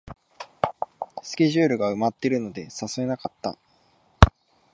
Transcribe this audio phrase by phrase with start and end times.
[1.21, 3.59] スケジュールが埋まってるので誘えなかった